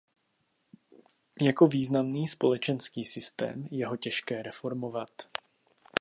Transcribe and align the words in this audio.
Jako 1.41 1.67
významný 1.67 2.27
společenský 2.27 3.05
systém 3.05 3.67
je 3.71 3.87
ho 3.87 3.97
těžké 3.97 4.43
reformovat. 4.43 5.09